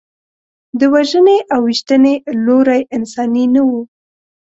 [0.79, 2.13] د وژنې او ویشتنې
[2.45, 3.71] لوری انساني نه و.